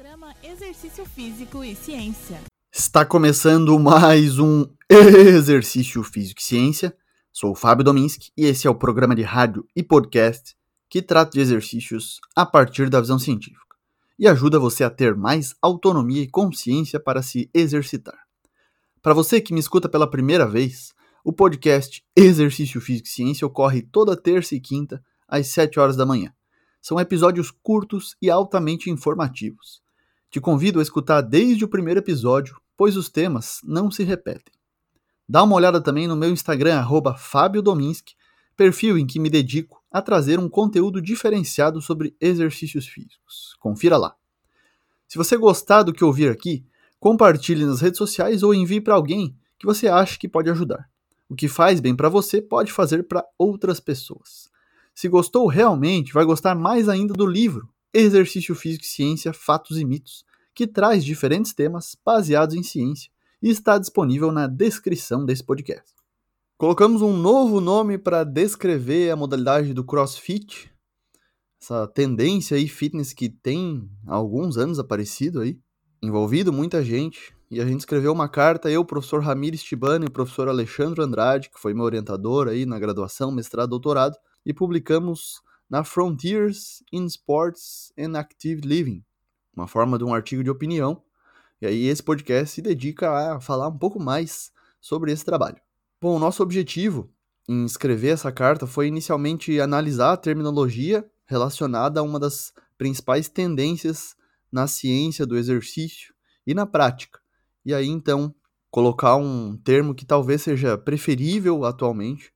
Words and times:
Programa 0.00 0.34
Exercício 0.42 1.04
Físico 1.04 1.62
e 1.62 1.74
Ciência. 1.74 2.40
Está 2.72 3.04
começando 3.04 3.78
mais 3.78 4.38
um 4.38 4.64
Exercício 4.88 6.02
Físico 6.02 6.40
e 6.40 6.42
Ciência. 6.42 6.96
Sou 7.30 7.52
o 7.52 7.54
Fábio 7.54 7.84
Dominski 7.84 8.32
e 8.34 8.46
esse 8.46 8.66
é 8.66 8.70
o 8.70 8.74
programa 8.74 9.14
de 9.14 9.20
rádio 9.20 9.62
e 9.76 9.82
podcast 9.82 10.56
que 10.88 11.02
trata 11.02 11.32
de 11.32 11.40
exercícios 11.40 12.18
a 12.34 12.46
partir 12.46 12.88
da 12.88 12.98
visão 12.98 13.18
científica 13.18 13.76
e 14.18 14.26
ajuda 14.26 14.58
você 14.58 14.84
a 14.84 14.88
ter 14.88 15.14
mais 15.14 15.54
autonomia 15.60 16.22
e 16.22 16.30
consciência 16.30 16.98
para 16.98 17.20
se 17.20 17.50
exercitar. 17.52 18.18
Para 19.02 19.12
você 19.12 19.38
que 19.38 19.52
me 19.52 19.60
escuta 19.60 19.86
pela 19.86 20.10
primeira 20.10 20.46
vez, 20.46 20.94
o 21.22 21.30
podcast 21.30 22.02
Exercício 22.16 22.80
Físico 22.80 23.06
e 23.06 23.10
Ciência 23.10 23.46
ocorre 23.46 23.82
toda 23.82 24.16
terça 24.16 24.54
e 24.54 24.60
quinta 24.60 25.04
às 25.28 25.48
7 25.48 25.78
horas 25.78 25.94
da 25.94 26.06
manhã. 26.06 26.32
São 26.80 26.98
episódios 26.98 27.50
curtos 27.50 28.16
e 28.22 28.30
altamente 28.30 28.88
informativos. 28.88 29.82
Te 30.30 30.40
convido 30.40 30.78
a 30.78 30.82
escutar 30.82 31.22
desde 31.22 31.64
o 31.64 31.68
primeiro 31.68 31.98
episódio, 31.98 32.60
pois 32.76 32.96
os 32.96 33.08
temas 33.08 33.60
não 33.64 33.90
se 33.90 34.04
repetem. 34.04 34.54
Dá 35.28 35.42
uma 35.42 35.56
olhada 35.56 35.80
também 35.80 36.06
no 36.06 36.14
meu 36.14 36.30
Instagram, 36.30 36.86
Fábio 37.18 37.60
Dominski, 37.60 38.14
perfil 38.56 38.96
em 38.96 39.06
que 39.06 39.18
me 39.18 39.28
dedico 39.28 39.82
a 39.90 40.00
trazer 40.00 40.38
um 40.38 40.48
conteúdo 40.48 41.02
diferenciado 41.02 41.82
sobre 41.82 42.14
exercícios 42.20 42.86
físicos. 42.86 43.56
Confira 43.58 43.96
lá. 43.96 44.14
Se 45.08 45.18
você 45.18 45.36
gostar 45.36 45.82
do 45.82 45.92
que 45.92 46.04
ouvir 46.04 46.30
aqui, 46.30 46.64
compartilhe 47.00 47.64
nas 47.64 47.80
redes 47.80 47.98
sociais 47.98 48.44
ou 48.44 48.54
envie 48.54 48.80
para 48.80 48.94
alguém 48.94 49.36
que 49.58 49.66
você 49.66 49.88
acha 49.88 50.16
que 50.16 50.28
pode 50.28 50.48
ajudar. 50.48 50.88
O 51.28 51.34
que 51.34 51.48
faz 51.48 51.80
bem 51.80 51.96
para 51.96 52.08
você 52.08 52.40
pode 52.40 52.70
fazer 52.70 53.02
para 53.02 53.24
outras 53.36 53.80
pessoas. 53.80 54.48
Se 54.94 55.08
gostou 55.08 55.48
realmente, 55.48 56.12
vai 56.12 56.24
gostar 56.24 56.54
mais 56.54 56.88
ainda 56.88 57.14
do 57.14 57.26
livro 57.26 57.68
Exercício 57.92 58.54
Físico 58.54 58.84
e 58.84 58.88
Ciência, 58.88 59.32
Fatos 59.32 59.78
e 59.78 59.84
Mitos, 59.84 60.24
que 60.54 60.66
traz 60.66 61.04
diferentes 61.04 61.52
temas 61.52 61.96
baseados 62.04 62.54
em 62.54 62.62
ciência 62.62 63.10
e 63.42 63.48
está 63.48 63.78
disponível 63.78 64.30
na 64.30 64.46
descrição 64.46 65.24
desse 65.24 65.42
podcast. 65.42 65.94
Colocamos 66.56 67.00
um 67.00 67.16
novo 67.16 67.60
nome 67.60 67.96
para 67.96 68.22
descrever 68.22 69.10
a 69.10 69.16
modalidade 69.16 69.72
do 69.72 69.82
CrossFit, 69.82 70.70
essa 71.60 71.86
tendência 71.86 72.56
aí 72.56 72.68
fitness 72.68 73.12
que 73.12 73.28
tem 73.28 73.90
há 74.06 74.14
alguns 74.14 74.56
anos 74.56 74.78
aparecido 74.78 75.40
aí, 75.40 75.58
envolvido 76.02 76.52
muita 76.52 76.84
gente, 76.84 77.34
e 77.50 77.60
a 77.60 77.66
gente 77.66 77.80
escreveu 77.80 78.12
uma 78.12 78.28
carta, 78.28 78.70
eu, 78.70 78.84
professor 78.84 79.22
Ramires 79.22 79.62
e 79.62 79.74
o 79.74 80.10
professor 80.10 80.48
Alexandre 80.48 81.02
Andrade, 81.02 81.50
que 81.50 81.58
foi 81.58 81.74
meu 81.74 81.84
orientador 81.84 82.46
aí 82.46 82.64
na 82.64 82.78
graduação, 82.78 83.32
mestrado, 83.32 83.70
doutorado, 83.70 84.16
e 84.46 84.54
publicamos 84.54 85.40
na 85.70 85.84
Frontiers 85.84 86.82
in 86.92 87.06
Sports 87.06 87.92
and 87.96 88.18
Active 88.18 88.66
Living, 88.66 89.04
uma 89.54 89.68
forma 89.68 89.96
de 89.96 90.02
um 90.02 90.12
artigo 90.12 90.42
de 90.42 90.50
opinião. 90.50 91.00
E 91.62 91.66
aí 91.66 91.86
esse 91.86 92.02
podcast 92.02 92.56
se 92.56 92.60
dedica 92.60 93.36
a 93.36 93.40
falar 93.40 93.68
um 93.68 93.78
pouco 93.78 94.00
mais 94.00 94.50
sobre 94.80 95.12
esse 95.12 95.24
trabalho. 95.24 95.60
Bom, 96.00 96.18
nosso 96.18 96.42
objetivo 96.42 97.08
em 97.48 97.64
escrever 97.64 98.08
essa 98.08 98.32
carta 98.32 98.66
foi 98.66 98.88
inicialmente 98.88 99.60
analisar 99.60 100.12
a 100.12 100.16
terminologia 100.16 101.08
relacionada 101.24 102.00
a 102.00 102.02
uma 102.02 102.18
das 102.18 102.52
principais 102.76 103.28
tendências 103.28 104.16
na 104.50 104.66
ciência 104.66 105.24
do 105.24 105.36
exercício 105.36 106.12
e 106.44 106.52
na 106.52 106.66
prática. 106.66 107.20
E 107.64 107.72
aí 107.72 107.86
então 107.86 108.34
colocar 108.70 109.16
um 109.16 109.56
termo 109.56 109.94
que 109.94 110.04
talvez 110.04 110.42
seja 110.42 110.78
preferível 110.78 111.64
atualmente, 111.64 112.32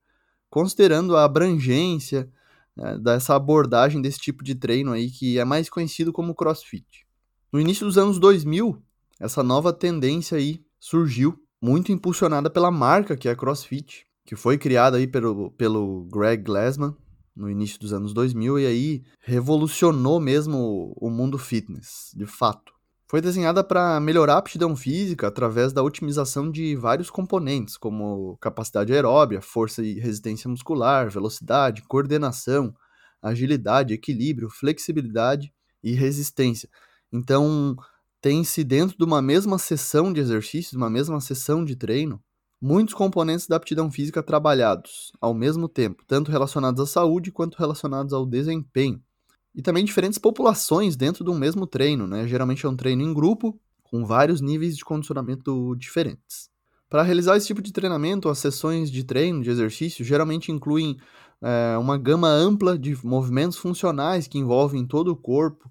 considerando 0.50 1.16
a 1.16 1.24
abrangência 1.24 2.30
né, 2.77 2.98
dessa 2.98 3.34
abordagem 3.34 4.03
desse 4.03 4.19
tipo 4.19 4.42
de 4.42 4.55
treino 4.55 4.92
aí 4.92 5.11
que 5.11 5.39
é 5.39 5.44
mais 5.44 5.69
conhecido 5.69 6.12
como 6.12 6.34
CrossFit. 6.34 7.06
No 7.53 7.61
início 7.61 7.86
dos 7.86 7.97
anos 7.97 8.19
2000, 8.19 8.83
essa 9.20 9.42
nova 9.42 9.72
tendência 9.72 10.36
aí 10.39 10.64
surgiu, 10.80 11.39
muito 11.62 11.92
impulsionada 11.92 12.50
pela 12.50 12.70
marca 12.70 13.17
que 13.17 13.28
é 13.28 13.33
a 13.33 13.36
CrossFit, 13.36 14.05
que 14.27 14.36
foi 14.36 14.58
criada 14.58 14.97
aí 14.97 15.06
pelo, 15.06 15.51
pelo 15.52 16.05
Greg 16.12 16.42
Glassman 16.42 16.95
no 17.35 17.51
início 17.51 17.79
dos 17.79 17.92
anos 17.92 18.12
2000 18.12 18.58
e 18.58 18.67
aí 18.67 19.02
revolucionou 19.20 20.20
mesmo 20.20 20.95
o 20.96 21.11
mundo 21.11 21.39
fitness, 21.39 22.12
de 22.14 22.27
fato. 22.27 22.73
Foi 23.07 23.20
desenhada 23.20 23.63
para 23.63 24.01
melhorar 24.01 24.35
a 24.35 24.39
aptidão 24.39 24.75
física 24.75 25.29
através 25.29 25.73
da 25.73 25.83
otimização 25.83 26.51
de 26.51 26.75
vários 26.75 27.11
componentes, 27.11 27.77
como 27.77 28.37
capacidade 28.39 28.92
aeróbia, 28.92 29.42
força 29.42 29.83
e 29.83 30.01
resistência 30.01 30.48
muscular, 30.48 31.11
velocidade, 31.11 31.83
coordenação, 31.83 32.75
agilidade, 33.20 33.92
equilíbrio, 33.92 34.48
flexibilidade 34.48 35.53
e 35.83 35.92
resistência. 35.92 36.69
Então, 37.13 37.77
tem-se 38.23 38.65
dentro 38.65 38.97
de 38.97 39.05
uma 39.05 39.21
mesma 39.21 39.59
sessão 39.59 40.11
de 40.11 40.21
exercício, 40.21 40.71
de 40.71 40.79
uma 40.79 40.89
mesma 40.89 41.21
sessão 41.21 41.63
de 41.63 41.77
treino, 41.77 42.23
muitos 42.61 42.95
componentes 42.95 43.47
da 43.47 43.57
aptidão 43.57 43.91
física 43.91 44.23
trabalhados 44.23 45.13
ao 45.21 45.35
mesmo 45.35 45.69
tempo, 45.69 46.03
tanto 46.07 46.31
relacionados 46.31 46.81
à 46.81 46.86
saúde 46.86 47.31
quanto 47.31 47.59
relacionados 47.59 48.15
ao 48.15 48.25
desempenho 48.25 49.03
e 49.55 49.63
também 49.63 49.85
diferentes 49.85 50.19
populações 50.19 50.97
dentro 50.97 51.25
de 51.25 51.31
um 51.31 51.39
mesmo 51.39 51.67
treino, 51.67 52.07
né? 52.07 52.27
Geralmente 52.27 52.67
é 52.67 52.69
um 52.69 52.77
treino 52.77 53.03
em 53.03 53.15
grupo, 53.15 53.59
com 53.85 54.05
vários 54.05 54.41
níveis 54.41 54.77
de 54.77 54.85
condicionamento 54.85 55.77
diferentes. 55.77 56.51
Para 56.91 57.03
realizar 57.03 57.37
esse 57.37 57.47
tipo 57.47 57.63
de 57.63 57.73
treinamento, 57.73 58.29
as 58.29 58.39
sessões 58.39 58.91
de 58.91 59.05
treino, 59.05 59.42
de 59.42 59.51
exercício, 59.51 60.05
geralmente 60.05 60.51
incluem 60.51 60.97
é, 61.41 61.77
uma 61.79 61.97
gama 61.97 62.29
ampla 62.29 62.79
de 62.79 62.97
movimentos 63.05 63.59
funcionais 63.59 64.27
que 64.27 64.39
envolvem 64.39 64.87
todo 64.87 65.09
o 65.09 65.17
corpo 65.17 65.71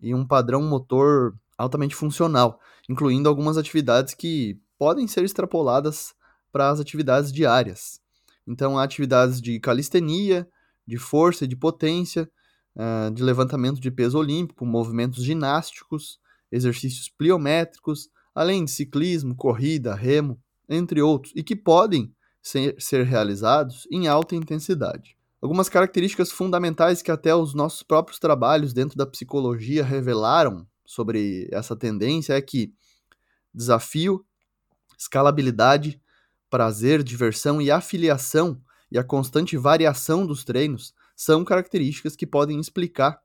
e 0.00 0.14
um 0.14 0.26
padrão 0.26 0.62
motor 0.62 1.34
altamente 1.56 1.94
funcional, 1.94 2.60
incluindo 2.88 3.28
algumas 3.28 3.56
atividades 3.56 4.12
que 4.14 4.58
podem 4.78 5.06
ser 5.06 5.24
extrapoladas 5.24 6.14
para 6.52 6.68
as 6.68 6.80
atividades 6.80 7.32
diárias. 7.32 8.00
Então, 8.46 8.78
há 8.78 8.84
atividades 8.84 9.40
de 9.40 9.58
calistenia, 9.58 10.46
de 10.86 10.98
força 10.98 11.44
e 11.44 11.48
de 11.48 11.56
potência, 11.56 12.30
uh, 12.76 13.10
de 13.10 13.22
levantamento 13.22 13.80
de 13.80 13.90
peso 13.90 14.18
olímpico, 14.18 14.66
movimentos 14.66 15.24
ginásticos, 15.24 16.18
exercícios 16.50 17.08
pliométricos, 17.08 18.08
além 18.34 18.64
de 18.64 18.70
ciclismo, 18.70 19.34
corrida, 19.34 19.94
remo, 19.94 20.40
entre 20.68 21.00
outros, 21.00 21.32
e 21.36 21.42
que 21.42 21.54
podem 21.56 22.12
ser, 22.42 22.74
ser 22.78 23.04
realizados 23.04 23.86
em 23.90 24.06
alta 24.06 24.34
intensidade. 24.34 25.16
Algumas 25.40 25.68
características 25.68 26.32
fundamentais 26.32 27.02
que 27.02 27.10
até 27.10 27.34
os 27.34 27.54
nossos 27.54 27.82
próprios 27.82 28.18
trabalhos 28.18 28.72
dentro 28.72 28.96
da 28.96 29.06
psicologia 29.06 29.84
revelaram 29.84 30.66
sobre 30.86 31.48
essa 31.52 31.76
tendência 31.76 32.32
é 32.32 32.40
que 32.40 32.72
desafio, 33.52 34.24
escalabilidade, 34.96 36.00
prazer, 36.48 37.02
diversão 37.02 37.60
e 37.60 37.70
afiliação 37.70 38.60
e 38.90 38.98
a 38.98 39.04
constante 39.04 39.56
variação 39.56 40.26
dos 40.26 40.44
treinos 40.44 40.94
são 41.16 41.44
características 41.44 42.16
que 42.16 42.26
podem 42.26 42.58
explicar 42.58 43.20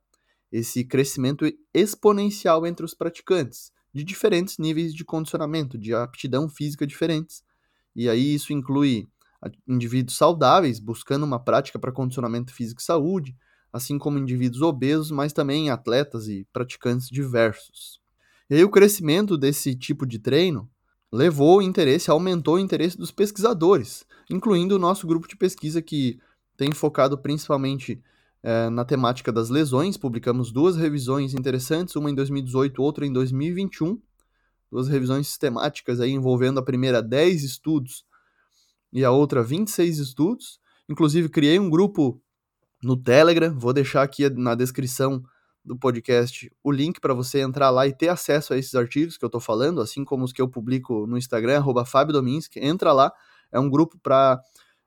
esse 0.52 0.84
crescimento 0.84 1.46
exponencial 1.74 2.66
entre 2.66 2.86
os 2.86 2.94
praticantes, 2.94 3.72
de 3.94 4.04
diferentes 4.04 4.58
níveis 4.58 4.94
de 4.94 5.04
condicionamento, 5.04 5.78
de 5.78 5.94
aptidão 5.94 6.48
física 6.48 6.86
diferentes. 6.86 7.44
E 7.96 8.10
aí 8.10 8.34
isso 8.34 8.54
inclui 8.54 9.08
indivíduos 9.68 10.18
saudáveis 10.18 10.80
buscando 10.80 11.24
uma 11.24 11.40
prática 11.40 11.80
para 11.80 11.92
condicionamento 11.92 12.54
físico 12.54 12.82
e 12.82 12.84
saúde, 12.84 13.36
assim 13.72 13.98
como 13.98 14.18
indivíduos 14.18 14.62
obesos, 14.62 15.12
mas 15.12 15.34
também 15.34 15.70
atletas 15.70 16.28
e 16.28 16.46
praticantes 16.52 17.08
diversos. 17.10 18.00
E 18.50 18.56
aí 18.56 18.64
o 18.64 18.70
crescimento 18.70 19.38
desse 19.38 19.76
tipo 19.76 20.06
de 20.06 20.20
treino 20.20 20.70
levou 21.12 21.58
o 21.58 21.62
interesse, 21.62 22.12
aumentou 22.12 22.56
o 22.56 22.60
interesse 22.60 22.98
dos 22.98 23.12
pesquisadores, 23.12 24.06
incluindo 24.30 24.76
o 24.76 24.80
nosso 24.80 25.08
grupo 25.08 25.28
de 25.28 25.36
pesquisa 25.36 25.82
que 25.82 26.20
tem 26.60 26.74
focado 26.74 27.18
principalmente 27.18 28.04
é, 28.44 28.70
na 28.70 28.84
temática 28.84 29.32
das 29.32 29.50
lesões. 29.50 29.96
Publicamos 29.96 30.52
duas 30.52 30.76
revisões 30.76 31.34
interessantes, 31.34 31.96
uma 31.96 32.12
em 32.12 32.14
2018, 32.14 32.84
outra 32.84 33.06
em 33.08 33.14
2021. 33.14 33.98
Duas 34.70 34.90
revisões 34.90 35.30
sistemáticas 35.30 36.02
aí 36.02 36.12
envolvendo 36.12 36.60
a 36.60 36.64
primeira 36.64 37.02
10 37.02 37.44
estudos 37.44 38.04
e 38.92 39.06
a 39.06 39.10
outra 39.10 39.42
26 39.42 40.00
estudos. 40.00 40.60
Inclusive, 40.90 41.30
criei 41.30 41.58
um 41.58 41.70
grupo 41.70 42.22
no 42.84 42.98
Telegram, 42.98 43.58
vou 43.58 43.72
deixar 43.72 44.04
aqui 44.04 44.30
na 44.30 44.54
descrição 44.54 45.24
do 45.64 45.78
podcast 45.78 46.52
o 46.62 46.72
link 46.74 47.00
para 47.00 47.14
você 47.14 47.40
entrar 47.40 47.70
lá 47.70 47.88
e 47.88 47.94
ter 47.94 48.10
acesso 48.10 48.54
a 48.54 48.58
esses 48.58 48.76
artigos 48.76 49.16
que 49.16 49.24
eu 49.24 49.28
estou 49.28 49.40
falando, 49.40 49.80
assim 49.80 50.04
como 50.04 50.26
os 50.26 50.34
que 50.34 50.42
eu 50.42 50.50
publico 50.50 51.08
no 51.08 51.18
Instagram, 51.18 51.56
arroba 51.56 51.86
Fábio 51.86 52.12
Dominski. 52.12 52.60
Entra 52.60 52.92
lá, 52.92 53.14
é 53.50 53.58
um 53.58 53.70
grupo 53.70 53.98
para 54.04 54.42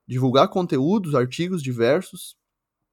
divulgar 0.07 0.47
conteúdos, 0.49 1.15
artigos 1.15 1.61
diversos. 1.61 2.35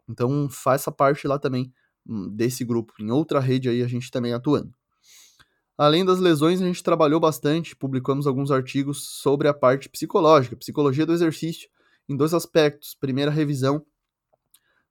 Então 0.08 0.48
faça 0.48 0.90
parte 0.90 1.26
lá 1.26 1.38
também 1.38 1.72
hum, 2.06 2.28
desse 2.28 2.64
grupo. 2.64 2.92
Em 3.00 3.10
outra 3.10 3.40
rede 3.40 3.68
aí 3.68 3.82
a 3.82 3.88
gente 3.88 4.10
também 4.10 4.32
atuando. 4.32 4.72
Além 5.76 6.04
das 6.04 6.18
lesões, 6.18 6.60
a 6.60 6.66
gente 6.66 6.82
trabalhou 6.82 7.18
bastante, 7.18 7.74
publicamos 7.74 8.26
alguns 8.26 8.50
artigos 8.50 9.02
sobre 9.22 9.48
a 9.48 9.54
parte 9.54 9.88
psicológica, 9.88 10.54
psicologia 10.54 11.06
do 11.06 11.12
exercício, 11.14 11.70
em 12.06 12.14
dois 12.14 12.34
aspectos. 12.34 12.94
Primeira 12.94 13.30
revisão 13.30 13.82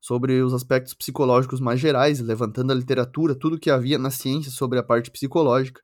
sobre 0.01 0.41
os 0.41 0.53
aspectos 0.53 0.93
psicológicos 0.93 1.59
mais 1.59 1.79
gerais, 1.79 2.19
levantando 2.19 2.71
a 2.71 2.75
literatura, 2.75 3.35
tudo 3.35 3.59
que 3.59 3.69
havia 3.69 3.97
na 3.97 4.09
ciência 4.09 4.51
sobre 4.51 4.79
a 4.79 4.83
parte 4.83 5.11
psicológica, 5.11 5.81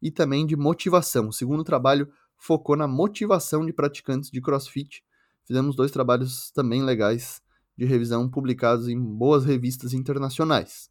e 0.00 0.10
também 0.10 0.46
de 0.46 0.56
motivação. 0.56 1.28
O 1.28 1.32
segundo 1.32 1.64
trabalho 1.64 2.08
focou 2.38 2.76
na 2.76 2.86
motivação 2.86 3.64
de 3.64 3.72
praticantes 3.72 4.30
de 4.30 4.40
CrossFit. 4.40 5.02
Fizemos 5.46 5.76
dois 5.76 5.90
trabalhos 5.90 6.50
também 6.50 6.82
legais 6.82 7.40
de 7.78 7.84
revisão 7.84 8.28
publicados 8.28 8.88
em 8.88 9.00
boas 9.00 9.44
revistas 9.44 9.92
internacionais. 9.94 10.90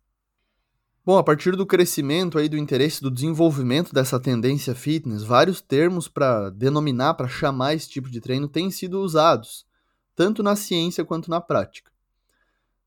Bom, 1.05 1.17
a 1.17 1.23
partir 1.23 1.55
do 1.55 1.65
crescimento 1.65 2.37
aí 2.37 2.49
do 2.49 2.57
interesse 2.57 3.01
do 3.01 3.11
desenvolvimento 3.11 3.93
dessa 3.93 4.19
tendência 4.19 4.73
fitness, 4.73 5.23
vários 5.23 5.61
termos 5.61 6.07
para 6.07 6.49
denominar, 6.49 7.13
para 7.13 7.27
chamar 7.27 7.75
esse 7.75 7.89
tipo 7.89 8.09
de 8.09 8.19
treino 8.19 8.47
têm 8.47 8.71
sido 8.71 8.99
usados, 9.01 9.67
tanto 10.15 10.41
na 10.41 10.55
ciência 10.55 11.05
quanto 11.05 11.29
na 11.29 11.39
prática. 11.39 11.91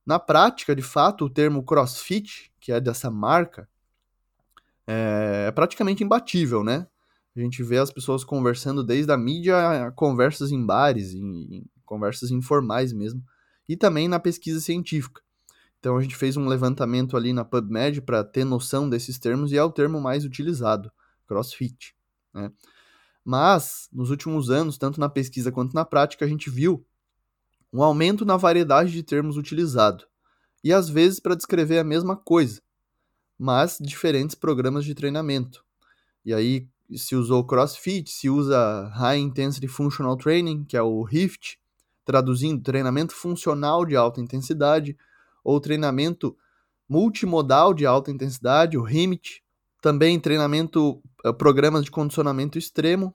Na 0.05 0.19
prática, 0.19 0.75
de 0.75 0.82
fato, 0.82 1.26
o 1.26 1.31
termo 1.31 1.62
CrossFit, 1.62 2.50
que 2.59 2.73
é 2.73 2.81
dessa 2.81 3.11
marca, 3.11 3.69
é, 4.87 5.53
praticamente 5.53 6.03
imbatível, 6.03 6.64
né? 6.64 6.88
A 7.36 7.40
gente 7.40 7.62
vê 7.62 7.78
as 7.78 7.92
pessoas 7.92 8.25
conversando 8.25 8.82
desde 8.82 9.12
a 9.12 9.16
mídia 9.16 9.86
a 9.86 9.92
conversas 9.92 10.50
em 10.50 10.64
bares, 10.64 11.14
em, 11.14 11.56
em 11.56 11.64
conversas 11.84 12.30
informais 12.30 12.92
mesmo, 12.92 13.22
e 13.69 13.76
também 13.76 14.08
na 14.08 14.19
pesquisa 14.19 14.60
científica. 14.60 15.22
Então 15.78 15.96
a 15.96 16.02
gente 16.02 16.16
fez 16.16 16.36
um 16.36 16.46
levantamento 16.48 17.16
ali 17.16 17.32
na 17.32 17.44
PubMed 17.44 18.02
para 18.02 18.25
ter 18.25 18.44
noção 18.44 18.88
desses 18.88 19.19
termos 19.19 19.52
e 19.52 19.56
é 19.56 19.62
o 19.62 19.70
termo 19.70 20.00
mais 20.00 20.25
utilizado, 20.25 20.90
CrossFit. 21.26 21.94
Né? 22.34 22.50
Mas, 23.25 23.88
nos 23.92 24.10
últimos 24.10 24.50
anos, 24.50 24.78
tanto 24.78 24.98
na 24.98 25.08
pesquisa 25.08 25.52
quanto 25.52 25.75
na 25.75 25.84
prática, 25.84 26.25
a 26.25 26.28
gente 26.28 26.50
viu 26.50 26.84
um 27.72 27.82
aumento 27.82 28.25
na 28.25 28.36
variedade 28.36 28.90
de 28.90 29.02
termos 29.02 29.36
utilizados, 29.36 30.06
e 30.64 30.72
às 30.72 30.88
vezes 30.88 31.20
para 31.20 31.34
descrever 31.34 31.78
a 31.78 31.84
mesma 31.84 32.16
coisa, 32.16 32.62
mas 33.38 33.78
diferentes 33.80 34.34
programas 34.34 34.84
de 34.84 34.94
treinamento. 34.94 35.64
E 36.25 36.32
aí 36.32 36.69
se 36.96 37.14
usou 37.14 37.44
CrossFit, 37.44 38.11
se 38.11 38.31
usa 38.31 38.88
High 38.94 39.19
Intensity 39.19 39.69
Functional 39.69 40.17
Training, 40.17 40.64
que 40.64 40.76
é 40.76 40.82
o 40.82 41.05
HIFT, 41.05 41.58
traduzindo 42.05 42.62
treinamento 42.62 43.14
funcional 43.14 43.85
de 43.85 43.94
alta 43.94 44.20
intensidade, 44.20 44.96
ou 45.44 45.61
treinamento 45.61 46.37
multimodal 46.88 47.75
de 47.75 47.85
alta 47.85 48.11
intensidade, 48.11 48.79
o 48.79 48.82
RIMIT, 48.82 49.43
também 49.82 50.19
treinamento, 50.19 51.02
eh, 51.25 51.32
programas 51.32 51.85
de 51.85 51.90
condicionamento 51.90 52.58
extremo 52.58 53.14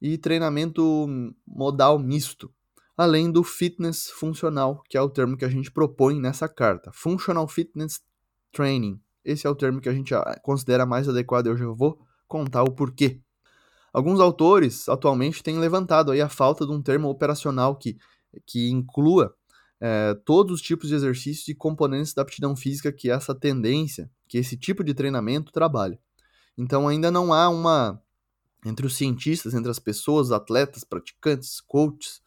e 0.00 0.18
treinamento 0.18 1.06
modal 1.46 1.98
misto, 1.98 2.52
além 2.96 3.30
do 3.30 3.42
fitness 3.42 4.10
funcional, 4.10 4.82
que 4.88 4.96
é 4.96 5.00
o 5.00 5.08
termo 5.08 5.36
que 5.36 5.44
a 5.44 5.48
gente 5.48 5.70
propõe 5.70 6.20
nessa 6.20 6.48
carta, 6.48 6.90
Functional 6.92 7.48
Fitness 7.48 8.00
Training. 8.52 9.00
Esse 9.24 9.46
é 9.46 9.50
o 9.50 9.54
termo 9.54 9.80
que 9.80 9.88
a 9.88 9.94
gente 9.94 10.14
ah, 10.14 10.38
considera 10.42 10.84
mais 10.84 11.08
adequado 11.08 11.46
eu 11.46 11.56
já 11.56 11.66
vou 11.66 11.98
contar 12.30 12.62
o 12.62 12.70
porquê. 12.70 13.20
Alguns 13.92 14.20
autores 14.20 14.88
atualmente 14.88 15.42
têm 15.42 15.58
levantado 15.58 16.12
aí 16.12 16.20
a 16.20 16.28
falta 16.28 16.64
de 16.64 16.72
um 16.72 16.80
termo 16.80 17.08
operacional 17.08 17.74
que, 17.74 17.98
que 18.46 18.70
inclua 18.70 19.34
é, 19.80 20.14
todos 20.24 20.54
os 20.54 20.62
tipos 20.62 20.88
de 20.88 20.94
exercícios 20.94 21.48
e 21.48 21.54
componentes 21.54 22.14
da 22.14 22.22
aptidão 22.22 22.54
física 22.54 22.92
que 22.92 23.10
essa 23.10 23.34
tendência, 23.34 24.08
que 24.28 24.38
esse 24.38 24.56
tipo 24.56 24.84
de 24.84 24.94
treinamento 24.94 25.50
trabalha. 25.50 25.98
Então 26.56 26.86
ainda 26.86 27.10
não 27.10 27.34
há 27.34 27.48
uma 27.48 28.00
entre 28.64 28.86
os 28.86 28.96
cientistas, 28.96 29.54
entre 29.54 29.70
as 29.70 29.78
pessoas, 29.78 30.30
atletas, 30.30 30.84
praticantes, 30.84 31.60
coaches, 31.60 32.20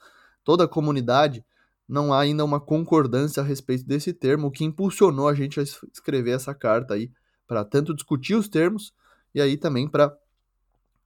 toda 0.43 0.65
a 0.65 0.67
comunidade, 0.67 1.45
não 1.87 2.11
há 2.11 2.21
ainda 2.21 2.43
uma 2.43 2.59
concordância 2.59 3.41
a 3.41 3.45
respeito 3.45 3.85
desse 3.85 4.11
termo, 4.11 4.47
o 4.47 4.51
que 4.51 4.65
impulsionou 4.65 5.27
a 5.27 5.35
gente 5.35 5.59
a 5.59 5.63
escrever 5.63 6.31
essa 6.31 6.53
carta 6.53 6.95
aí 6.95 7.11
para 7.47 7.63
tanto 7.63 7.93
discutir 7.93 8.33
os 8.33 8.49
termos 8.49 8.91
e 9.33 9.41
aí 9.41 9.57
também 9.57 9.87
para 9.87 10.15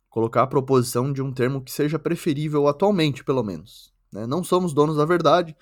colocar 0.09 0.43
a 0.43 0.47
proposição 0.47 1.13
de 1.13 1.21
um 1.21 1.31
termo 1.31 1.61
que 1.61 1.71
seja 1.71 1.99
preferível 1.99 2.67
atualmente, 2.67 3.23
pelo 3.23 3.43
menos. 3.43 3.93
Né? 4.11 4.25
Não 4.25 4.43
somos 4.43 4.73
donos 4.73 4.97
da 4.97 5.05
verdade, 5.05 5.55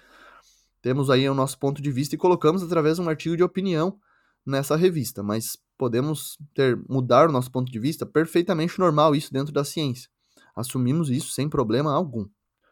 temos 0.81 1.09
aí 1.09 1.27
o 1.27 1.33
nosso 1.33 1.57
ponto 1.57 1.81
de 1.81 1.91
vista 1.91 2.15
e 2.15 2.17
colocamos 2.17 2.61
através 2.61 2.97
de 2.97 3.01
um 3.01 3.09
artigo 3.09 3.35
de 3.35 3.43
opinião 3.43 3.99
nessa 4.45 4.75
revista, 4.75 5.23
mas 5.23 5.57
podemos 5.77 6.37
ter 6.53 6.79
mudar 6.87 7.27
o 7.27 7.31
nosso 7.31 7.51
ponto 7.51 7.71
de 7.71 7.79
vista 7.79 8.05
perfeitamente 8.05 8.79
normal 8.79 9.15
isso 9.15 9.33
dentro 9.33 9.51
da 9.51 9.63
ciência. 9.63 10.09
Assumimos 10.55 11.09
isso 11.09 11.31
sem 11.31 11.49
problema 11.49 11.91
algum. 11.91 12.25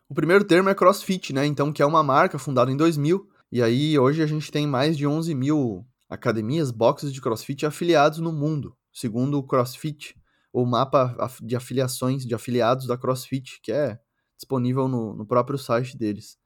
O 0.08 0.14
primeiro 0.14 0.44
termo 0.44 0.70
é 0.70 0.76
CrossFit, 0.76 1.34
né? 1.34 1.46
Então, 1.46 1.74
que 1.74 1.82
é 1.82 1.86
uma 1.86 2.04
marca 2.04 2.38
fundada 2.38 2.72
em 2.72 2.78
2000, 2.78 3.28
e 3.52 3.62
aí 3.62 3.98
hoje 3.98 4.22
a 4.22 4.28
gente 4.28 4.52
tem 4.52 4.68
mais 4.68 4.96
de 4.96 5.08
11 5.08 5.34
mil 5.34 5.86
academias, 6.08 6.70
boxes 6.70 7.12
de 7.12 7.20
CrossFit 7.20 7.66
afiliados 7.66 8.20
no 8.20 8.32
mundo, 8.32 8.78
segundo 8.94 9.38
o 9.38 9.44
CrossFit, 9.44 10.16
o 10.54 10.66
mapa 10.66 11.18
de 11.42 11.56
afiliações, 11.56 12.26
de 12.26 12.36
afiliados 12.36 12.86
da 12.86 12.98
CrossFit, 12.98 13.60
que 13.62 13.72
é 13.72 14.00
disponível 14.38 14.88
no, 14.88 15.16
no 15.16 15.26
próprio 15.26 15.58
site 15.58 15.98
deles. 15.98 16.38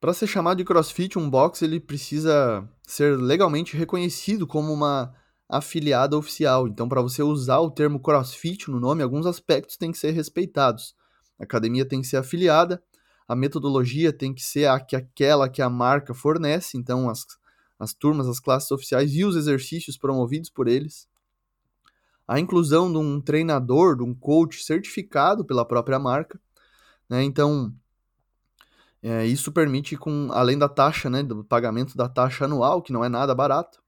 Para 0.00 0.14
ser 0.14 0.28
chamado 0.28 0.58
de 0.58 0.64
CrossFit, 0.64 1.18
um 1.18 1.28
box 1.28 1.62
ele 1.62 1.80
precisa 1.80 2.68
ser 2.86 3.18
legalmente 3.18 3.76
reconhecido 3.76 4.46
como 4.46 4.72
uma 4.72 5.12
afiliada 5.48 6.16
oficial. 6.16 6.68
Então, 6.68 6.88
para 6.88 7.02
você 7.02 7.22
usar 7.22 7.58
o 7.58 7.70
termo 7.70 7.98
CrossFit 7.98 8.70
no 8.70 8.78
nome, 8.78 9.02
alguns 9.02 9.26
aspectos 9.26 9.76
têm 9.76 9.90
que 9.90 9.98
ser 9.98 10.12
respeitados. 10.12 10.94
A 11.38 11.44
academia 11.44 11.84
tem 11.84 12.00
que 12.00 12.06
ser 12.06 12.18
afiliada, 12.18 12.80
a 13.26 13.34
metodologia 13.34 14.12
tem 14.12 14.32
que 14.32 14.42
ser 14.42 14.66
a, 14.66 14.78
que 14.78 14.94
aquela 14.94 15.48
que 15.48 15.60
a 15.60 15.68
marca 15.68 16.14
fornece, 16.14 16.76
então 16.78 17.10
as, 17.10 17.24
as 17.78 17.92
turmas, 17.92 18.28
as 18.28 18.38
classes 18.38 18.70
oficiais 18.70 19.12
e 19.14 19.24
os 19.24 19.34
exercícios 19.36 19.96
promovidos 19.96 20.48
por 20.48 20.68
eles. 20.68 21.08
A 22.28 22.38
inclusão 22.38 22.92
de 22.92 22.98
um 22.98 23.20
treinador, 23.20 23.96
de 23.96 24.04
um 24.04 24.14
coach 24.14 24.62
certificado 24.62 25.44
pela 25.44 25.64
própria 25.64 25.98
marca. 25.98 26.38
Né? 27.08 27.24
Então, 27.24 27.74
é, 29.02 29.26
isso 29.26 29.50
permite, 29.50 29.96
com, 29.96 30.28
além 30.32 30.58
da 30.58 30.68
taxa, 30.68 31.08
né, 31.08 31.22
do 31.22 31.42
pagamento 31.42 31.96
da 31.96 32.08
taxa 32.08 32.44
anual, 32.44 32.82
que 32.82 32.92
não 32.92 33.04
é 33.04 33.08
nada 33.08 33.34
barato, 33.34 33.82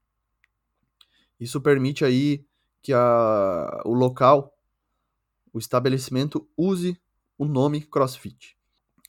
isso 1.39 1.59
permite 1.61 2.03
aí 2.05 2.45
que 2.81 2.93
a, 2.93 3.81
o 3.85 3.93
local, 3.93 4.53
o 5.53 5.59
estabelecimento, 5.59 6.47
use 6.57 6.99
o 7.37 7.45
nome 7.45 7.81
CrossFit. 7.81 8.57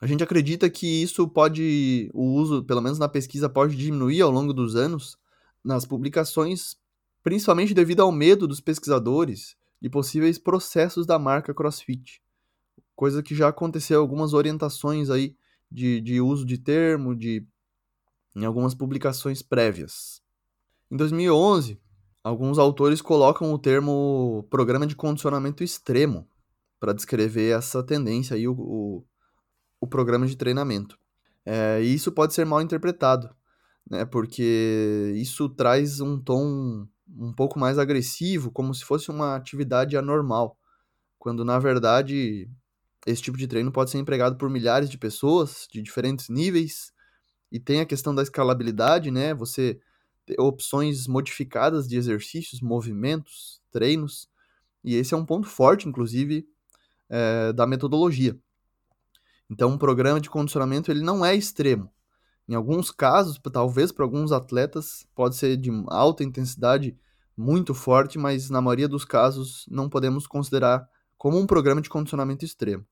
A 0.01 0.07
gente 0.07 0.25
acredita 0.25 0.69
que 0.69 1.03
isso 1.03 1.29
pode, 1.29 2.11
o 2.13 2.33
uso, 2.33 2.65
pelo 2.65 2.81
menos 2.81 2.99
na 2.99 3.09
pesquisa, 3.09 3.49
pode 3.49 3.77
diminuir 3.77 4.21
ao 4.21 4.31
longo 4.31 4.53
dos 4.53 4.75
anos 4.75 5.17
nas 5.63 5.87
publicações, 5.87 6.77
principalmente 7.23 7.75
devido 7.75 8.01
ao 8.01 8.13
medo 8.13 8.47
dos 8.47 8.61
pesquisadores 8.61 9.57
de 9.81 9.89
possíveis 9.89 10.39
processos 10.39 11.07
da 11.07 11.19
marca 11.19 11.55
CrossFit. 11.55 12.23
Coisa 12.95 13.23
que 13.23 13.35
já 13.35 13.49
aconteceu 13.49 14.01
algumas 14.01 14.33
orientações 14.33 15.11
aí 15.11 15.37
de, 15.71 16.01
de 16.01 16.21
uso 16.21 16.45
de 16.45 16.59
termo, 16.59 17.15
de 17.15 17.47
em 18.35 18.45
algumas 18.45 18.75
publicações 18.75 19.43
prévias. 19.43 20.23
Em 20.91 20.97
2011, 20.97 21.81
alguns 22.23 22.59
autores 22.59 23.01
colocam 23.03 23.53
o 23.53 23.59
termo 23.59 24.47
programa 24.51 24.87
de 24.87 24.97
condicionamento 24.97 25.65
extremo 25.65 26.29
para 26.79 26.93
descrever 26.93 27.57
essa 27.57 27.83
tendência 27.83 28.37
aí, 28.37 28.47
o, 28.49 28.53
o, 28.53 29.05
o 29.81 29.87
programa 29.87 30.27
de 30.27 30.37
treinamento. 30.37 30.99
É, 31.45 31.83
e 31.83 31.95
isso 31.95 32.13
pode 32.13 32.35
ser 32.35 32.45
mal 32.47 32.61
interpretado, 32.61 33.35
né, 33.89 34.05
porque 34.05 35.13
isso 35.17 35.49
traz 35.49 36.01
um 36.01 36.19
tom 36.19 36.87
um 37.17 37.33
pouco 37.33 37.59
mais 37.59 37.79
agressivo, 37.79 38.51
como 38.51 38.75
se 38.75 38.85
fosse 38.85 39.11
uma 39.11 39.37
atividade 39.37 39.97
anormal, 39.97 40.59
quando 41.19 41.45
na 41.45 41.59
verdade 41.59 42.49
esse 43.07 43.23
tipo 43.23 43.37
de 43.37 43.47
treino 43.47 43.73
pode 43.73 43.91
ser 43.91 43.99
empregado 43.99 44.37
por 44.37 44.49
milhares 44.49 44.89
de 44.89 44.97
pessoas 44.97 45.67
de 45.71 45.83
diferentes 45.83 46.29
níveis 46.29 46.93
e 47.51 47.59
tem 47.59 47.81
a 47.81 47.87
questão 47.87 48.15
da 48.15 48.23
escalabilidade, 48.23 49.11
né? 49.11 49.35
Você 49.35 49.79
ter 50.25 50.41
opções 50.41 51.07
modificadas 51.07 51.89
de 51.89 51.97
exercícios, 51.97 52.61
movimentos, 52.61 53.61
treinos, 53.71 54.29
e 54.85 54.95
esse 54.95 55.15
é 55.15 55.17
um 55.17 55.27
ponto 55.27 55.49
forte, 55.49 55.89
inclusive, 55.89 56.47
é, 57.09 57.53
da 57.53 57.67
metodologia. 57.67 58.39
Então, 59.51 59.71
um 59.71 59.79
programa 59.79 60.21
de 60.21 60.31
condicionamento 60.31 60.91
ele 60.91 61.03
não 61.03 61.25
é 61.25 61.35
extremo. 61.35 61.93
Em 62.49 62.55
alguns 62.55 62.91
casos, 62.91 63.39
talvez 63.53 63.93
para 63.93 64.05
alguns 64.05 64.33
atletas, 64.33 65.07
pode 65.15 65.37
ser 65.37 65.57
de 65.57 65.71
alta 65.89 66.25
intensidade 66.25 66.97
muito 67.37 67.75
forte, 67.75 68.19
mas 68.19 68.51
na 68.51 68.61
maioria 68.61 68.89
dos 68.89 69.05
casos 69.05 69.67
não 69.71 69.89
podemos 69.89 70.27
considerar 70.27 70.87
como 71.17 71.39
um 71.39 71.47
programa 71.47 71.81
de 71.81 71.89
condicionamento 71.89 72.45
extremo. 72.45 72.87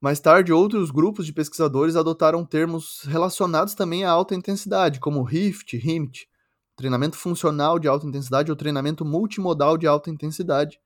Mais 0.00 0.20
tarde, 0.20 0.52
outros 0.52 0.90
grupos 0.90 1.24
de 1.24 1.32
pesquisadores 1.32 1.96
adotaram 1.96 2.44
termos 2.44 3.02
relacionados 3.04 3.74
também 3.74 4.04
à 4.04 4.10
alta 4.10 4.34
intensidade, 4.34 5.00
como 5.00 5.22
RIFT, 5.22 5.76
HIMT, 5.78 6.28
treinamento 6.76 7.16
funcional 7.16 7.78
de 7.78 7.88
alta 7.88 8.06
intensidade 8.06 8.50
ou 8.50 8.56
treinamento 8.56 9.04
multimodal 9.04 9.78
de 9.78 9.86
alta 9.86 10.10
intensidade. 10.10 10.78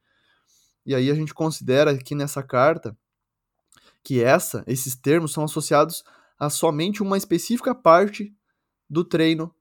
E 0.86 0.94
aí 0.94 1.10
a 1.10 1.14
gente 1.14 1.34
considera 1.34 1.90
aqui 1.90 2.14
nessa 2.14 2.42
carta 2.42 2.96
que 4.04 4.22
essa, 4.22 4.62
esses 4.66 4.94
termos 4.94 5.32
são 5.32 5.44
associados 5.44 6.04
a 6.38 6.48
somente 6.48 7.02
uma 7.02 7.16
específica 7.16 7.74
parte 7.74 8.32
do 8.88 9.04
treino 9.04 9.52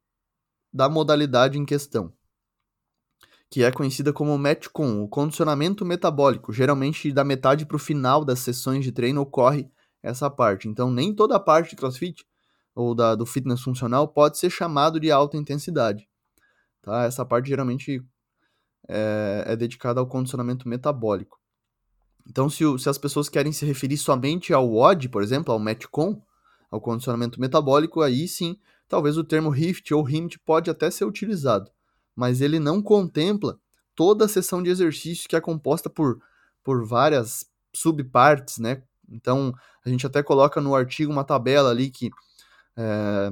da 0.71 0.87
modalidade 0.87 1.57
em 1.57 1.65
questão, 1.65 2.13
que 3.49 3.63
é 3.63 3.71
conhecida 3.71 4.11
como 4.11 4.37
METCON, 4.37 5.03
o 5.03 5.07
condicionamento 5.07 5.85
metabólico. 5.85 6.51
Geralmente, 6.51 7.11
da 7.11 7.23
metade 7.23 7.65
para 7.65 7.77
o 7.77 7.79
final 7.79 8.25
das 8.25 8.39
sessões 8.39 8.83
de 8.83 8.91
treino 8.91 9.21
ocorre 9.21 9.69
essa 10.03 10.29
parte. 10.29 10.67
Então, 10.67 10.91
nem 10.91 11.13
toda 11.13 11.35
a 11.35 11.39
parte 11.39 11.71
de 11.71 11.75
CrossFit 11.77 12.25
ou 12.75 12.93
da, 12.93 13.15
do 13.15 13.25
fitness 13.25 13.61
funcional 13.61 14.07
pode 14.07 14.37
ser 14.37 14.49
chamado 14.49 14.99
de 14.99 15.11
alta 15.11 15.37
intensidade. 15.37 16.07
Tá? 16.81 17.05
Essa 17.05 17.25
parte 17.25 17.47
geralmente 17.47 18.03
é, 18.87 19.43
é 19.47 19.55
dedicada 19.55 19.99
ao 19.99 20.07
condicionamento 20.07 20.67
metabólico. 20.67 21.39
Então, 22.29 22.49
se, 22.49 22.63
se, 22.77 22.89
as 22.89 22.97
pessoas 22.97 23.29
querem 23.29 23.53
se 23.53 23.65
referir 23.65 23.97
somente 23.97 24.53
ao 24.53 24.69
WOD, 24.69 25.07
por 25.09 25.23
exemplo, 25.23 25.53
ao 25.53 25.59
METCON, 25.59 26.21
ao 26.69 26.81
condicionamento 26.81 27.39
metabólico, 27.39 28.01
aí 28.01 28.27
sim, 28.27 28.57
talvez 28.87 29.17
o 29.17 29.23
termo 29.23 29.49
HIFT 29.49 29.93
ou 29.93 30.03
HIMT 30.03 30.37
pode 30.39 30.69
até 30.69 30.91
ser 30.91 31.05
utilizado, 31.05 31.71
mas 32.17 32.41
ele 32.41 32.59
não 32.59 32.81
contempla 32.81 33.59
toda 33.95 34.25
a 34.25 34.27
sessão 34.27 34.63
de 34.63 34.71
exercício 34.71 35.29
que 35.29 35.35
é 35.35 35.39
composta 35.39 35.87
por, 35.87 36.19
por 36.63 36.83
várias 36.83 37.45
subpartes, 37.71 38.57
né? 38.57 38.81
Então, 39.07 39.53
a 39.85 39.89
gente 39.89 40.05
até 40.05 40.23
coloca 40.23 40.59
no 40.59 40.75
artigo 40.75 41.11
uma 41.11 41.23
tabela 41.23 41.69
ali 41.69 41.91
que 41.91 42.09
é, 42.75 43.31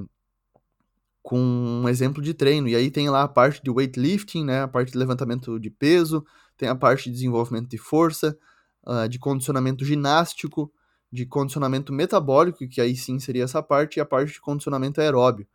com 1.23 1.39
um 1.39 1.89
exemplo 1.89 2.21
de 2.21 2.35
treino. 2.35 2.67
E 2.67 2.75
aí 2.75 2.91
tem 2.91 3.09
lá 3.09 3.23
a 3.23 3.27
parte 3.27 3.59
de 3.63 3.71
weightlifting, 3.71 4.45
né, 4.45 4.61
a 4.61 4.67
parte 4.67 4.91
de 4.91 4.97
levantamento 4.99 5.59
de 5.59 5.71
peso, 5.71 6.23
tem 6.55 6.69
a 6.69 6.75
parte 6.75 7.05
de 7.05 7.15
desenvolvimento 7.15 7.67
de 7.67 7.79
força, 7.79 8.37
uh, 8.85 9.09
de 9.09 9.17
condicionamento 9.17 9.83
ginástico, 9.83 10.71
de 11.11 11.25
condicionamento 11.25 11.91
metabólico, 11.91 12.67
que 12.67 12.79
aí 12.79 12.95
sim 12.95 13.17
seria 13.17 13.45
essa 13.45 13.63
parte, 13.63 13.97
e 13.97 13.99
a 13.99 14.05
parte 14.05 14.33
de 14.33 14.39
condicionamento 14.39 15.01
aeróbio. 15.01 15.47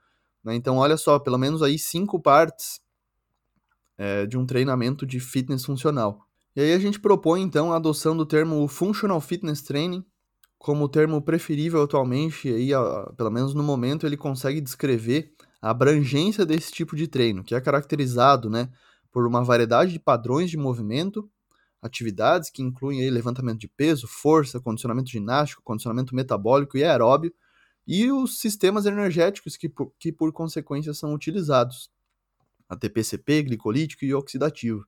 Né? 0.43 0.57
Então, 0.57 0.79
olha 0.79 0.97
só, 0.97 1.21
pelo 1.21 1.39
menos 1.39 1.63
aí 1.63 1.79
cinco 1.79 2.21
partes 2.21 2.81
é, 4.01 4.25
de 4.25 4.39
um 4.39 4.47
treinamento 4.47 5.05
de 5.05 5.21
fitness 5.21 5.63
funcional. 5.63 6.27
E 6.57 6.61
aí 6.63 6.73
a 6.73 6.79
gente 6.79 6.99
propõe 6.99 7.43
então 7.43 7.71
a 7.71 7.77
adoção 7.77 8.17
do 8.17 8.25
termo 8.25 8.67
Functional 8.67 9.21
Fitness 9.21 9.61
Training 9.61 10.03
como 10.59 10.89
termo 10.89 11.21
preferível 11.21 11.83
atualmente, 11.83 12.49
e 12.49 12.75
aí, 12.75 13.15
pelo 13.17 13.31
menos 13.31 13.55
no 13.55 13.63
momento, 13.63 14.07
ele 14.07 14.17
consegue 14.17 14.61
descrever 14.61 15.33
a 15.61 15.71
abrangência 15.71 16.45
desse 16.45 16.73
tipo 16.73 16.97
de 16.97 17.07
treino, 17.09 17.45
que 17.45 17.55
é 17.55 17.61
caracterizado 17.61 18.51
né, 18.51 18.71
por 19.11 19.27
uma 19.27 19.43
variedade 19.43 19.93
de 19.93 19.99
padrões 19.99 20.51
de 20.51 20.59
movimento, 20.59 21.31
atividades 21.81 22.51
que 22.51 22.63
incluem 22.63 23.01
aí 23.01 23.11
levantamento 23.11 23.59
de 23.59 23.69
peso, 23.69 24.07
força, 24.07 24.61
condicionamento 24.61 25.11
ginástico, 25.11 25.63
condicionamento 25.63 26.15
metabólico 26.15 26.77
e 26.77 26.85
aeróbio, 26.85 27.33
e 27.87 28.11
os 28.11 28.39
sistemas 28.39 28.85
energéticos 28.85 29.57
que, 29.57 29.69
por, 29.69 29.93
que 29.99 30.13
por 30.13 30.31
consequência 30.31 30.93
são 30.93 31.15
utilizados, 31.15 31.91
ATP-CP, 32.71 33.43
glicolítico 33.43 34.05
e 34.05 34.15
oxidativo. 34.15 34.87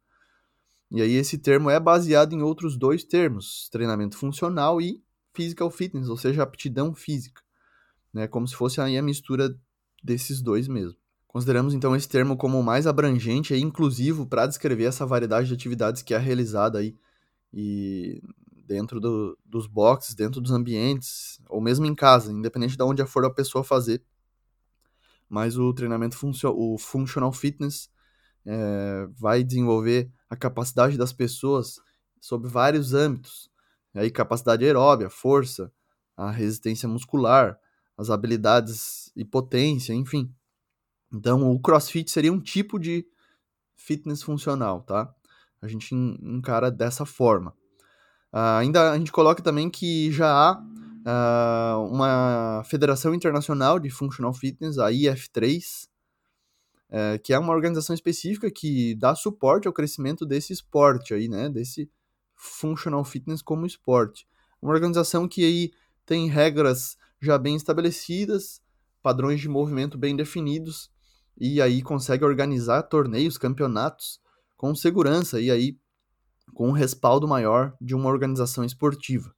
E 0.91 1.03
aí 1.03 1.15
esse 1.15 1.37
termo 1.37 1.69
é 1.69 1.81
baseado 1.81 2.33
em 2.33 2.43
outros 2.43 2.77
dois 2.77 3.03
termos, 3.03 3.69
treinamento 3.71 4.17
funcional 4.17 4.81
e 4.81 5.03
physical 5.35 5.71
fitness, 5.71 6.09
ou 6.09 6.17
seja, 6.17 6.43
aptidão 6.43 6.95
física, 6.95 7.43
né? 8.12 8.29
Como 8.29 8.47
se 8.47 8.55
fosse 8.55 8.81
aí 8.81 8.97
a 8.97 9.03
mistura 9.03 9.55
desses 10.03 10.41
dois 10.41 10.69
mesmo. 10.69 10.97
Consideramos 11.27 11.73
então 11.73 11.97
esse 11.97 12.09
termo 12.09 12.37
como 12.37 12.61
o 12.61 12.62
mais 12.62 12.87
abrangente 12.87 13.55
e 13.55 13.61
inclusivo 13.61 14.27
para 14.27 14.47
descrever 14.47 14.85
essa 14.85 15.07
variedade 15.07 15.49
de 15.49 15.55
atividades 15.55 16.03
que 16.03 16.12
é 16.12 16.19
realizada 16.19 16.79
aí 16.79 16.95
e 17.53 18.23
dentro 18.67 19.01
do, 19.01 19.39
dos 19.45 19.67
boxes, 19.67 20.15
dentro 20.15 20.41
dos 20.41 20.53
ambientes, 20.53 21.41
ou 21.49 21.61
mesmo 21.61 21.87
em 21.87 21.95
casa, 21.95 22.33
independente 22.33 22.77
de 22.77 22.83
onde 22.83 23.05
for 23.07 23.25
a 23.25 23.31
pessoa 23.31 23.65
fazer. 23.65 24.03
Mas 25.33 25.57
o 25.57 25.73
treinamento 25.73 26.15
funcio 26.15 26.55
o 26.55 26.77
functional 26.77 27.33
fitness 27.33 27.89
é, 28.45 29.09
vai 29.19 29.43
desenvolver 29.43 30.12
a 30.29 30.37
capacidade 30.37 30.99
das 30.99 31.11
pessoas 31.11 31.81
sobre 32.21 32.51
vários 32.51 32.93
âmbitos, 32.93 33.51
aí 33.95 34.11
capacidade 34.11 34.62
aeróbia, 34.62 35.09
força, 35.09 35.73
a 36.15 36.31
resistência 36.31 36.87
muscular, 36.87 37.59
as 37.97 38.11
habilidades 38.11 39.11
e 39.17 39.25
potência, 39.25 39.95
enfim. 39.95 40.31
Então, 41.11 41.51
o 41.51 41.59
CrossFit 41.59 42.11
seria 42.11 42.31
um 42.31 42.39
tipo 42.39 42.79
de 42.79 43.07
fitness 43.75 44.23
funcional, 44.23 44.83
tá? 44.83 45.15
A 45.62 45.67
gente 45.67 45.95
encara 45.95 46.71
dessa 46.71 47.07
forma. 47.07 47.53
Uh, 48.31 48.59
ainda 48.61 48.93
a 48.93 48.99
gente 48.99 49.11
coloca 49.11 49.43
também 49.43 49.71
que 49.71 50.12
já 50.12 50.31
há 50.31 50.62
uh, 51.06 51.80
uma 51.87 52.62
Federação 52.64 53.14
Internacional 53.14 53.78
de 53.78 53.90
Functional 53.90 54.32
Fitness, 54.32 54.78
a 54.78 54.90
IF3, 54.90 55.88
uh, 56.88 57.18
que 57.23 57.32
é 57.32 57.38
uma 57.38 57.52
organização 57.52 57.94
específica 57.94 58.50
que 58.50 58.94
dá 58.97 59.14
suporte 59.14 59.66
ao 59.66 59.75
crescimento 59.75 60.25
desse 60.25 60.52
esporte 60.52 61.14
aí, 61.14 61.28
né? 61.28 61.49
Desse 61.49 61.90
Functional 62.35 63.04
Fitness 63.04 63.42
como 63.42 63.66
esporte. 63.66 64.26
Uma 64.61 64.73
organização 64.73 65.28
que 65.28 65.44
aí 65.44 65.71
tem 66.06 66.28
regras 66.28 66.97
já 67.21 67.38
bem 67.38 67.56
estabelecidas, 67.56 68.61
padrões 69.02 69.40
de 69.40 69.49
movimento 69.49 69.97
bem 69.97 70.14
definidos, 70.16 70.90
e 71.38 71.61
aí 71.61 71.82
consegue 71.82 72.25
organizar 72.25 72.82
torneios, 72.82 73.38
campeonatos 73.38 74.21
com 74.56 74.75
segurança 74.75 75.40
e 75.40 75.50
aí 75.50 75.78
com 76.54 76.68
um 76.68 76.73
respaldo 76.73 77.26
maior 77.26 77.75
de 77.80 77.94
uma 77.94 78.09
organização 78.09 78.64
esportiva. 78.64 79.35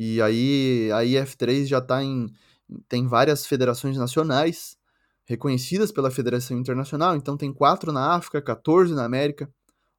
E 0.00 0.22
aí 0.22 0.92
a 0.92 1.00
IF3 1.02 1.66
já 1.66 1.78
está 1.78 2.04
em 2.04 2.32
tem 2.88 3.08
várias 3.08 3.44
federações 3.44 3.96
nacionais 3.96 4.78
reconhecidas 5.24 5.90
pela 5.90 6.08
Federação 6.08 6.56
Internacional, 6.56 7.16
então 7.16 7.36
tem 7.36 7.52
quatro 7.52 7.90
na 7.90 8.14
África, 8.14 8.40
14 8.40 8.94
na 8.94 9.04
América, 9.04 9.52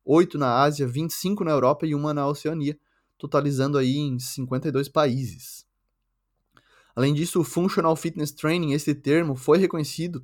8 0.06 0.38
na 0.38 0.62
Ásia, 0.62 0.88
25 0.88 1.44
na 1.44 1.52
Europa 1.52 1.86
e 1.86 1.94
uma 1.94 2.14
na 2.14 2.26
Oceania, 2.26 2.80
totalizando 3.18 3.78
aí 3.78 3.98
em 3.98 4.18
52 4.18 4.88
países. 4.88 5.66
Além 6.96 7.14
disso, 7.14 7.42
o 7.42 7.44
Functional 7.44 7.96
Fitness 7.98 8.32
Training, 8.32 8.72
esse 8.72 8.96
termo, 8.96 9.36
foi 9.36 9.58
reconhecido 9.58 10.24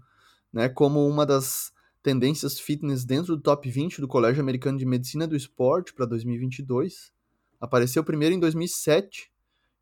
né, 0.54 0.70
como 0.70 1.06
uma 1.06 1.26
das 1.26 1.74
tendências 2.02 2.58
fitness 2.60 3.04
dentro 3.04 3.36
do 3.36 3.42
top 3.42 3.70
20 3.70 4.00
do 4.00 4.08
Colégio 4.08 4.42
Americano 4.42 4.78
de 4.78 4.86
Medicina 4.86 5.28
do 5.28 5.36
Esporte 5.36 5.94
para 5.94 6.06
2022. 6.06 7.12
Apareceu 7.60 8.04
primeiro 8.06 8.34
em 8.34 8.40
2007 8.40 9.35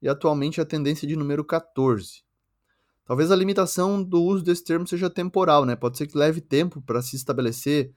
e 0.04 0.10
atualmente 0.10 0.60
é 0.60 0.64
a 0.64 0.66
tendência 0.66 1.08
de 1.08 1.16
número 1.16 1.46
14. 1.46 2.26
Talvez 3.06 3.32
a 3.32 3.36
limitação 3.38 4.04
do 4.04 4.22
uso 4.22 4.44
desse 4.44 4.62
termo 4.62 4.86
seja 4.86 5.10
temporal, 5.10 5.64
né? 5.64 5.78
Pode 5.78 5.98
ser 5.98 6.08
que 6.08 6.18
leve 6.18 6.42
tempo 6.42 6.82
para 6.82 7.02
se 7.02 7.16
estabelecer 7.16 7.94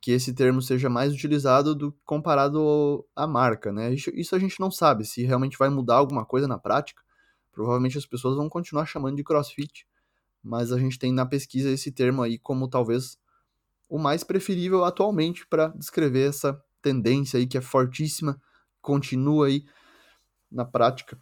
que 0.00 0.10
esse 0.10 0.32
termo 0.32 0.62
seja 0.62 0.88
mais 0.88 1.12
utilizado 1.12 1.74
do 1.74 1.92
comparado 2.02 3.06
à 3.14 3.26
marca, 3.26 3.70
né? 3.70 3.92
Isso 3.92 4.34
a 4.34 4.38
gente 4.38 4.58
não 4.58 4.70
sabe 4.70 5.04
se 5.04 5.22
realmente 5.22 5.58
vai 5.58 5.68
mudar 5.68 5.96
alguma 5.96 6.24
coisa 6.24 6.48
na 6.48 6.58
prática. 6.58 7.02
Provavelmente 7.52 7.98
as 7.98 8.06
pessoas 8.06 8.36
vão 8.36 8.48
continuar 8.48 8.86
chamando 8.86 9.16
de 9.16 9.22
CrossFit, 9.22 9.86
mas 10.42 10.72
a 10.72 10.78
gente 10.78 10.98
tem 10.98 11.12
na 11.12 11.26
pesquisa 11.26 11.70
esse 11.70 11.92
termo 11.92 12.22
aí 12.22 12.38
como 12.38 12.68
talvez 12.68 13.18
o 13.86 13.98
mais 13.98 14.24
preferível 14.24 14.82
atualmente 14.82 15.46
para 15.46 15.68
descrever 15.68 16.26
essa 16.26 16.58
tendência 16.80 17.38
aí 17.38 17.46
que 17.46 17.58
é 17.58 17.60
fortíssima, 17.60 18.40
continua 18.80 19.48
aí 19.48 19.66
na 20.50 20.64
prática, 20.64 21.18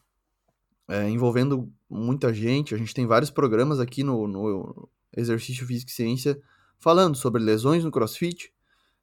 é, 0.88 1.08
envolvendo 1.08 1.70
muita 1.88 2.32
gente. 2.32 2.74
A 2.74 2.78
gente 2.78 2.94
tem 2.94 3.06
vários 3.06 3.30
programas 3.30 3.78
aqui 3.78 4.02
no, 4.02 4.26
no 4.26 4.88
Exercício 5.16 5.66
Físico 5.66 5.90
e 5.90 5.94
Ciência 5.94 6.40
falando 6.78 7.16
sobre 7.16 7.42
lesões 7.42 7.84
no 7.84 7.90
CrossFit, 7.90 8.52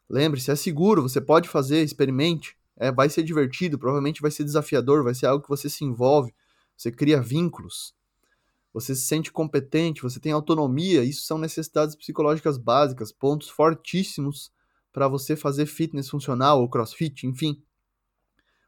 Lembre-se, 0.10 0.52
é 0.52 0.56
seguro, 0.56 1.02
você 1.02 1.20
pode 1.20 1.50
fazer, 1.50 1.82
experimente. 1.84 2.56
É, 2.78 2.92
vai 2.92 3.10
ser 3.10 3.24
divertido, 3.24 3.80
provavelmente 3.80 4.22
vai 4.22 4.30
ser 4.30 4.44
desafiador, 4.44 5.04
vai 5.04 5.16
ser 5.16 5.26
algo 5.26 5.44
que 5.44 5.50
você 5.50 5.70
se 5.70 5.84
envolve, 5.84 6.34
você 6.78 6.92
cria 6.92 7.22
vínculos, 7.22 7.96
você 8.74 8.94
se 8.94 9.06
sente 9.06 9.32
competente, 9.32 10.02
você 10.02 10.20
tem 10.20 10.32
autonomia. 10.32 11.04
Isso 11.04 11.26
são 11.26 11.38
necessidades 11.38 11.96
psicológicas 11.96 12.58
básicas, 12.58 13.12
pontos 13.12 13.50
fortíssimos 13.50 14.52
para 14.92 15.08
você 15.08 15.36
fazer 15.36 15.66
fitness 15.66 16.10
funcional 16.10 16.62
ou 16.62 16.70
crossfit, 16.70 17.26
enfim. 17.26 17.62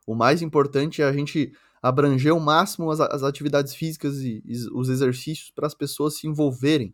O 0.06 0.16
mais 0.16 0.42
importante 0.42 1.02
é 1.02 1.06
a 1.06 1.14
gente 1.14 1.54
abranger 1.82 2.32
ao 2.32 2.40
máximo 2.40 2.90
as, 2.92 3.00
as 3.00 3.24
atividades 3.24 3.74
físicas 3.74 4.18
e, 4.18 4.42
e 4.46 4.56
os 4.74 4.90
exercícios 4.90 5.52
para 5.52 5.68
as 5.68 5.74
pessoas 5.74 6.18
se 6.18 6.28
envolverem, 6.28 6.94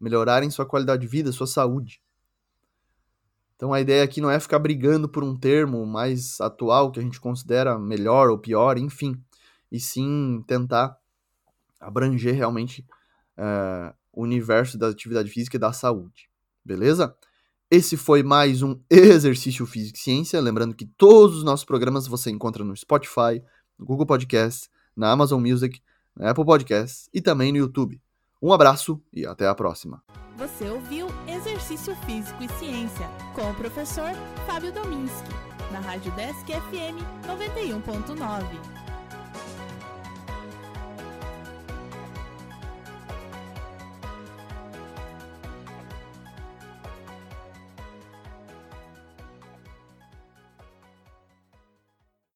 melhorarem 0.00 0.50
sua 0.50 0.66
qualidade 0.66 1.02
de 1.02 1.08
vida, 1.08 1.32
sua 1.32 1.46
saúde. 1.46 2.02
Então 3.56 3.72
a 3.72 3.80
ideia 3.80 4.02
aqui 4.02 4.20
não 4.20 4.30
é 4.30 4.40
ficar 4.40 4.58
brigando 4.58 5.08
por 5.08 5.22
um 5.22 5.36
termo 5.36 5.86
mais 5.86 6.40
atual 6.40 6.90
que 6.90 6.98
a 6.98 7.02
gente 7.02 7.20
considera 7.20 7.78
melhor 7.78 8.28
ou 8.28 8.38
pior, 8.38 8.76
enfim, 8.76 9.16
e 9.70 9.78
sim 9.78 10.42
tentar 10.46 10.98
abranger 11.80 12.34
realmente 12.34 12.84
uh, 13.38 13.94
o 14.12 14.22
universo 14.22 14.76
da 14.76 14.88
atividade 14.88 15.30
física 15.30 15.56
e 15.56 15.60
da 15.60 15.72
saúde, 15.72 16.28
beleza? 16.64 17.16
Esse 17.70 17.96
foi 17.96 18.22
mais 18.22 18.62
um 18.62 18.78
Exercício 18.90 19.64
Físico 19.64 19.96
e 19.96 20.00
Ciência. 20.00 20.38
Lembrando 20.40 20.74
que 20.74 20.84
todos 20.84 21.38
os 21.38 21.42
nossos 21.42 21.64
programas 21.64 22.06
você 22.06 22.30
encontra 22.30 22.62
no 22.62 22.76
Spotify, 22.76 23.42
no 23.78 23.86
Google 23.86 24.06
Podcast, 24.06 24.68
na 24.96 25.10
Amazon 25.10 25.40
Music, 25.40 25.80
na 26.16 26.30
Apple 26.30 26.44
Podcasts 26.44 27.08
e 27.12 27.20
também 27.20 27.52
no 27.52 27.58
YouTube. 27.58 28.00
Um 28.40 28.52
abraço 28.52 29.00
e 29.12 29.24
até 29.24 29.46
a 29.46 29.54
próxima. 29.54 30.02
Você 30.36 30.68
ouviu 30.68 31.06
Exercício 31.28 31.94
Físico 32.04 32.42
e 32.42 32.48
Ciência 32.58 33.08
com 33.34 33.50
o 33.50 33.54
professor 33.54 34.10
Fábio 34.46 34.72
Dominski, 34.72 35.30
na 35.70 35.78
Rádio 35.80 36.10
Desk 36.12 36.46
FM 36.46 36.98
91.9. 37.26 38.81